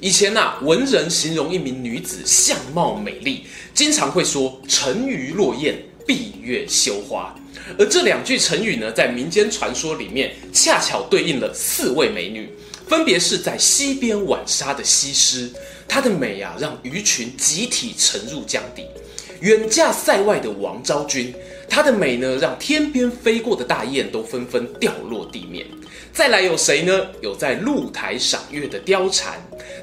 [0.00, 3.44] 以前呐、啊，文人形容一名女子相貌美丽，
[3.74, 5.74] 经常会说“沉鱼落雁，
[6.06, 7.34] 闭月羞花”。
[7.76, 12.48] 而这两句成语呢，在民间传说里面，恰巧对应了四位美女，
[12.86, 15.50] 分别是在溪边浣纱的西施，
[15.88, 18.84] 她的美啊，让鱼群集体沉入江底；
[19.40, 21.34] 远嫁塞外的王昭君，
[21.68, 25.66] 她的美呢，让天边飞过的大雁都纷纷掉落地面。
[26.12, 27.06] 再来有谁呢？
[27.20, 29.34] 有在露台赏月的貂蝉，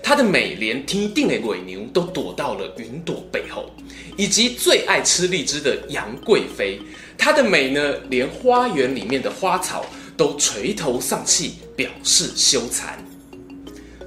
[0.04, 3.72] 她的美连天定的尾牛都躲到了云朵背后；
[4.18, 6.82] 以及最爱吃荔枝的杨贵妃，
[7.18, 9.86] 她的美呢，连花园里面的花草
[10.18, 12.96] 都垂头丧气，表示羞惭。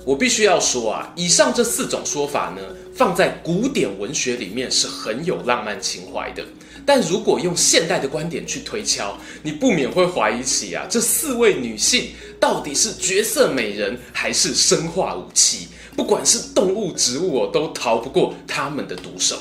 [0.05, 2.63] 我必须要说啊，以上这四种说法呢，
[2.95, 6.45] 放在古典文学里面是很有浪漫情怀的。
[6.89, 15.69] 但如果用现代的观点去推敲，你不免会怀疑起啊，这四位女性到底是绝色美人还是生化武器？
[15.95, 19.37] 不管是动物、植物哦，都逃不过他们的毒手。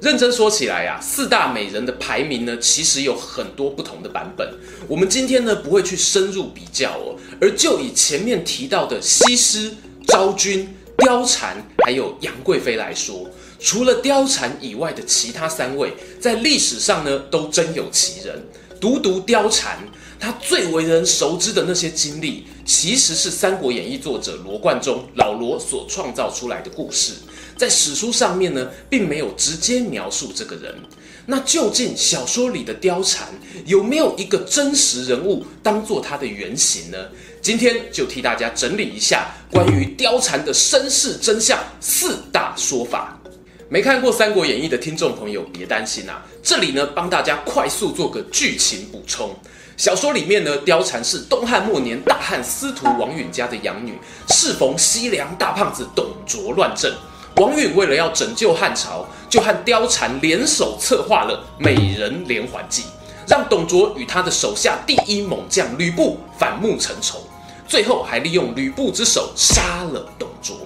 [0.00, 4.52] 认真说起来啊，四大美人的排名呢，其实有很多不同的版本。
[4.88, 9.72] 我们今天呢，不会去深入比较哦，而就以前面提到的西施、
[10.08, 13.30] 昭君、貂蝉还有杨贵妃来说。
[13.62, 18.42] 除了貂蝉以外的其他三位，在历史上呢都真有其人。
[18.80, 19.78] 独独貂蝉，
[20.18, 27.12] 她最为人熟知的那些经历，其实是《三国演义》作者罗贯中老罗所创造出来的故事，
[27.56, 30.74] 在史书上面呢，并没有直接描述这个人。
[31.24, 33.28] 那究竟小说里的貂蝉
[33.64, 36.98] 有没有一个真实人物当做她的原型呢？
[37.40, 43.16] 今天就替大家整理一下关于貂蝉的身世真相四大说法。
[43.72, 46.22] 没看过《三国演义》的听众朋友，别担心啊！
[46.42, 49.34] 这里呢，帮大家快速做个剧情补充。
[49.78, 56.92] 小说里面呢，貂蝉是东汉末年大汉司徒王允家的养女，适逢西凉大胖子董卓乱政，
[57.36, 62.82] 王允为了要拯救汉朝，就和貂蝉联手策划了美人连环计，
[63.26, 67.26] 让董卓与他的手下第一猛将吕布反目成仇，
[67.66, 70.58] 最后还利用吕布之手杀了董卓。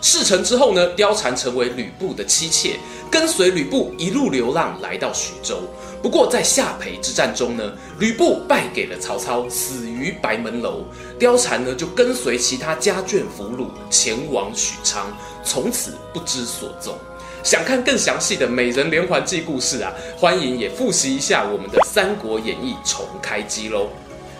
[0.00, 2.78] 事成之后呢，貂蝉成为吕布的妻妾，
[3.10, 5.60] 跟随吕布一路流浪来到徐州。
[6.00, 10.84] 不过在下邳之战中呢，吕布败给了曹操，死于白门楼。
[11.18, 15.12] 貂蝉呢就跟随其他家眷俘虏前往许昌，
[15.44, 16.96] 从此不知所踪。
[17.42, 23.88] 想看更详细的美人连环计故事啊，欢迎也复习一下我们的《三国演义》重开机喽。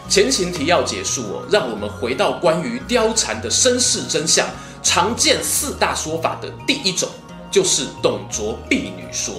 [0.08, 4.46] 前情提要结束哦，让我们回到关于貂蝉的身世真相。
[4.82, 7.08] 常见四大说法的第一种，
[7.50, 9.34] 就是董卓婢女说。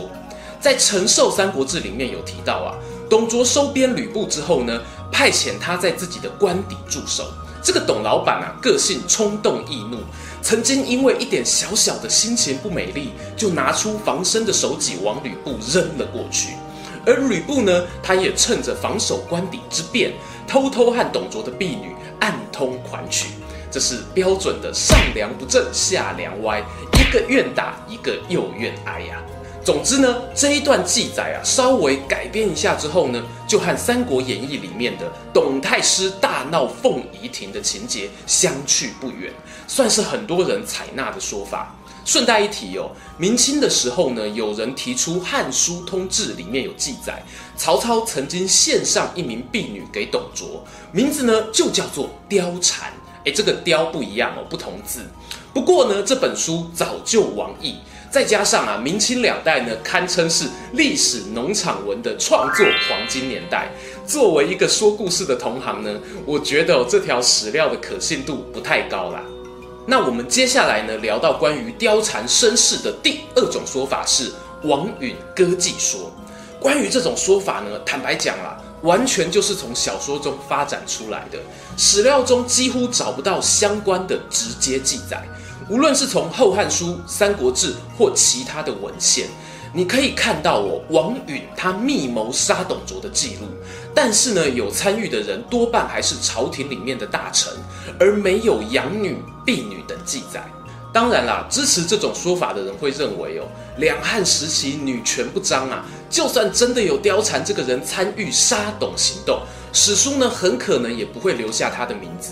[0.59, 2.75] 在《陈寿三国志》里面有提到啊，
[3.09, 7.31] 董卓收编吕布之后呢，派遣他在自己的官邸驻守。
[7.63, 9.97] 这个董老板啊，个性冲动易怒，
[10.41, 16.56] 曾经因为一点小小的心情不美丽，就拿出防身的手戟往吕布扔了过去。
[17.06, 20.13] 而吕布呢，他也趁着防守官邸之便，
[20.45, 23.29] 偷偷和董卓的婢女暗通款曲。
[23.72, 26.63] 这是标准的上梁不正下梁歪，
[26.94, 29.22] 一个愿打，一个又愿挨呀。
[29.63, 39.31] 总之呢，这一段记载啊，稍微改编一下之后呢，就和《三国演义》里面的董太师大闹凤仪亭的情节相去不远，
[39.68, 41.75] 算是很多人采纳的说法。
[42.06, 47.22] 顺带一提哦，明清的时候呢，有人提出《汉书通志》里面有记载，
[47.56, 52.91] 曹操曾经献上一名婢女给董卓，名字呢就叫做貂蝉。
[53.25, 55.02] 诶，这个“雕”不一样哦，不同字。
[55.53, 57.75] 不过呢，这本书早就亡佚，
[58.09, 63.69] 再加上啊，明清两代呢，堪称是历史农场文的创作黄金年代。
[64.06, 69.22] 作为一个说故事的同行呢，我觉得哦，这条史料的可信度不太高啦。
[69.86, 74.31] 那我们接下来呢，聊到关于貂蝉身世的第二种说法是
[74.63, 76.12] 王允歌妓说。
[76.60, 78.57] 关于这种说法呢，坦白讲啦。
[78.81, 81.39] 完全就是从小说中发展出来的，
[81.77, 85.23] 史料中几乎找不到相关的直接记载。
[85.69, 89.27] 无论是从《后汉书》《三国志》或其他的文献，
[89.71, 93.47] 你可以看到哦，王允他密谋杀董卓的记录。
[93.93, 97.53] 但是呢，有参与的人多半还是朝廷里面的大臣，
[97.99, 100.43] 而没有养女、婢女等记载。
[100.91, 103.45] 当然啦，支持这种说法的人会认为哦，
[103.77, 109.41] 两汉时期女权不彰啊，就算真的有貂蝉这个人参与杀董行动，
[109.71, 112.31] 史书呢很可能也不会留下他的名字。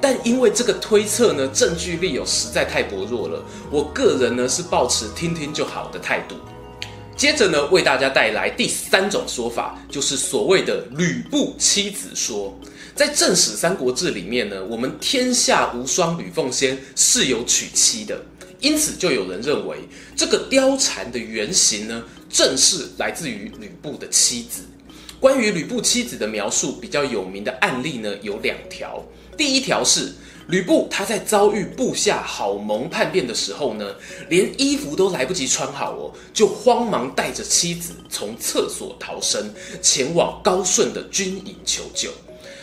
[0.00, 6.36] 但因为这个推测呢，证据力有实在太薄弱了，我个人呢是抱持听听就好的态度。
[7.18, 12.56] 接着呢，为大家带来第三种说法，就是所谓的吕布妻子说。
[12.94, 18.24] 在正史《三国志》里面呢，我们天下无双吕奉先是有娶妻的，
[18.60, 19.78] 因此就有人认为
[20.14, 24.62] 这个貂蝉的原型呢，正是来自于吕布的妻子。
[25.20, 29.04] 关于吕布妻子的描述，比较有名的案例呢有两条。
[29.36, 30.12] 第一条是
[30.48, 33.94] 吕布他在遭遇部下郝萌叛变的时候呢，
[34.28, 42.10] 连衣服都来不及穿好哦，就慌忙带着妻子从厕所逃生，前往高顺的军营求救。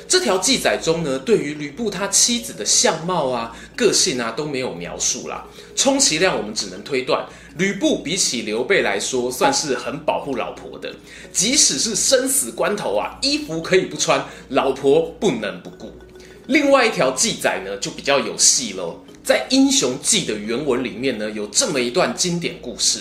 [0.07, 5.45] 这条记载中呢，对于吕布他妻子的相貌啊、个性啊都没有描述啦。
[5.75, 7.25] 充其量我们只能推断，
[7.57, 10.93] 吕布比起刘备来说，算是很保护老婆的。
[11.31, 15.91] 即使是生死关头啊，衣服可以不穿，老婆不能不顾。
[16.47, 19.03] 另外一条记载呢，就比较有戏喽。
[19.23, 22.99] 在《英雄记》的原文里面呢，有这么一段经典故事：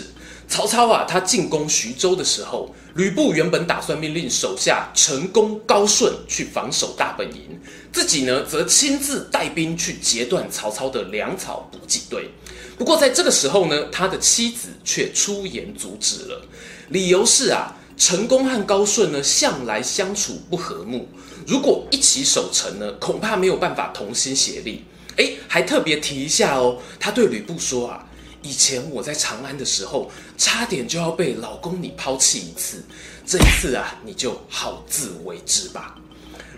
[0.49, 7.59] 曹操啊，他进攻徐州的时候，吕布原本打算命令手下陈宫、高顺去防守大本营，
[7.93, 12.31] 自己呢，则亲自带兵去截断曹操的粮草补给队。
[12.79, 16.43] 不过在这个时候呢，他的妻子却出言阻止了，
[16.89, 21.09] 理由是啊，陈宫和高顺呢，向来相处不和睦。
[21.47, 24.85] 如果一起守城呢，恐怕没有办法同心协力。
[25.17, 28.05] 诶，还特别提一下哦，他对吕布说啊，
[28.45, 32.85] 以前我在长安的时候，差点就要被老公你抛弃一次，
[33.27, 35.97] 这一次啊，你就好自为之吧。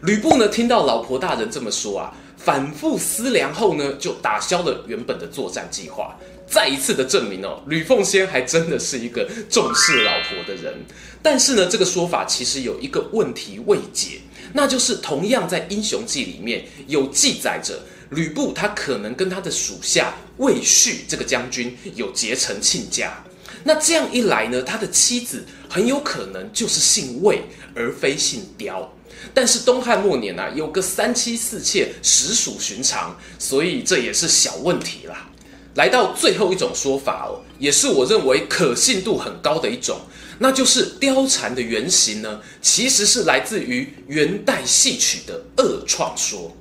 [0.02, 6.14] 吕布呢，听到老婆大人这么说啊，反复思量后呢，就打消了原本的作战计划。
[6.48, 10.74] 再一次的证明哦，吕凤仙还真的是一个重视老婆的人。
[11.22, 14.20] 但是呢，这个说法其实有一个问题未解。
[14.52, 17.80] 那就是同样在《英雄记》里面有记载着
[18.10, 23.24] 吕布，他可能跟他的属下魏续这个将军有结成亲家。
[23.64, 27.42] 那这样一来呢，他的妻子很有可能就是姓魏
[27.74, 28.92] 而非姓刁。
[29.34, 35.28] 但是东汉末年啊，有个三妻四妾实属寻常，所以这也是小问题啦。
[35.74, 39.98] 来到最后一种说法哦，也是我认为可信度很高的一种。
[40.38, 46.54] 那就是貂蝉的原型呢，其实是来自于元代戏曲的二创说。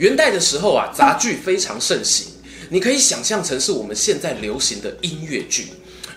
[0.00, 2.26] 元代的时候啊，杂剧非常盛行，
[2.70, 5.66] 你可以想象成是我们现在流行的音乐剧，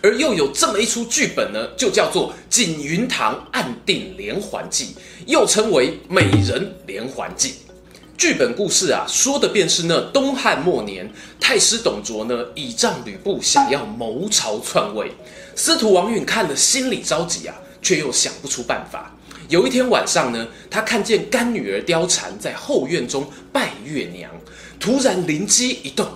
[0.02, 4.86] 而又有这么一出剧本呢，就叫做《锦云堂暗定连环计》，
[5.28, 7.50] 又称为《美人连环计》。
[8.18, 15.12] 剧本故事啊，说的便是那东汉末年，太师董卓呢，倚仗吕布想要谋朝篡位。
[15.58, 19.14] 司徒王允看了心里着急啊，却又想不出办法。
[19.54, 24.32] 有一天晚上呢，他看见干女儿貂蝉在后院中拜月娘，
[24.80, 26.08] 突然灵机一动，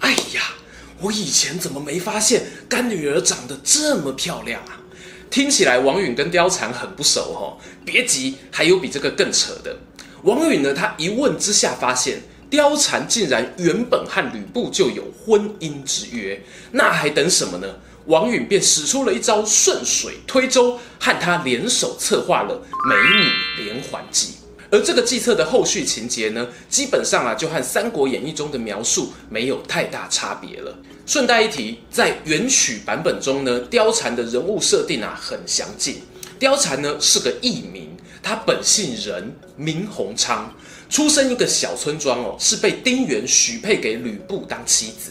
[0.00, 0.56] 哎呀，
[1.00, 4.80] 我以前怎么没发现干女儿长得这么漂亮啊？
[5.30, 7.62] 听起来王允跟貂蝉很不熟哦。
[7.84, 9.78] 别急，还有比这个更扯的。
[10.24, 12.20] 王允呢，他一问之下发现，
[12.50, 16.42] 貂蝉竟然原本和吕布就有婚姻之约，
[16.72, 17.68] 那还等什么呢？
[18.06, 24.34] 王允便使出了一招顺水推舟，和他联手策划了美女连环计。
[24.72, 30.72] 而这个计策的后续情节呢，基本上啊，就和《三国演义》中的描述没有太大差别了。
[31.06, 36.00] 顺带一提，在元曲版本中呢，貂蝉的人物设定啊很详尽。
[36.38, 40.54] 貂蝉呢是个艺名，她本姓任，名弘昌，
[40.88, 45.10] 出生一个小村庄哦，是被丁原许配给吕布当妻子。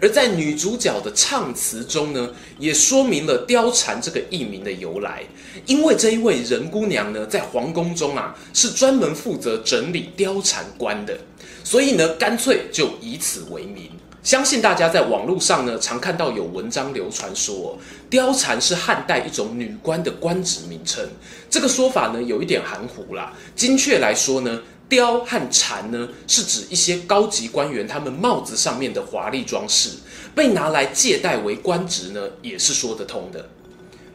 [0.00, 5.22] 而在女主角的唱词中呢，也说明了貂蝉这个艺名的由来。
[5.66, 11.18] 因为这一位任姑娘呢，在皇宫中啊，是专门负责整理貂蝉官的，
[11.64, 13.90] 所以呢，干脆就以此为名。
[14.22, 17.78] 相信大家在网络上呢，常看到有文章流传说，
[18.10, 21.02] 貂蝉是汉代一种女官的官职名称。
[21.48, 23.32] 这个说法呢，有一点含糊啦。
[23.56, 29.90] 精确来说呢，貂和蝉呢，是指一些高级官员他们帽子上面的华丽装饰，
[30.34, 33.48] 被拿来借贷为官职呢，也是说得通的。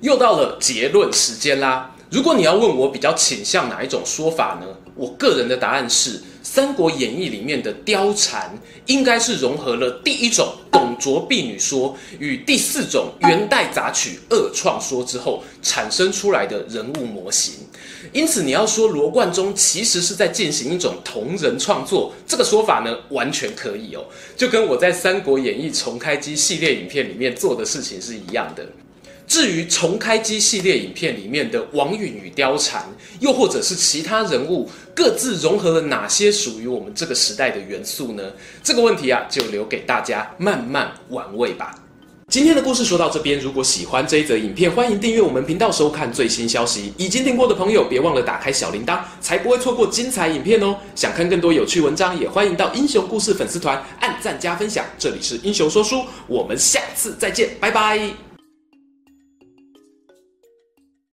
[0.01, 1.95] 又到了结论时间啦！
[2.09, 4.67] 如果你要问我比较倾向哪一种说法呢？
[4.95, 8.53] 我个人的答案是，三国演义》里面的貂蝉，
[8.85, 17.53] 应该是融合了第一种董卓婢女说与第四种元代杂曲二创说之后产生出来的人物模型。
[18.11, 24.03] 因此，你要说罗贯中其实是在进行一种同人创作，这个说法呢，完全可以哦，
[24.35, 28.67] 就跟我在《三国演义》重开机系列影片里面做的事情是一样的。
[29.27, 32.83] 至于重开机系列影片里面的王允与貂蝉，
[33.19, 38.23] 又或者是其他人物各自融合了哪些属于我们这个时代的元素呢？
[38.63, 41.73] 这个问题啊，就留给大家慢慢玩味吧。
[42.29, 46.91] 今天的故事说到这边，如果喜欢这一则影片，欢迎订阅我们频道收看最新消息。
[46.97, 50.75] 已经订过的朋友，别忘了打开小铃铛，才不会错过精彩影片哦。
[50.95, 54.83] 想看更多有趣文章，也欢迎到英雄故事粉丝团按赞加分享。
[54.97, 58.32] 这里是英雄说书，我们下次再见，拜拜。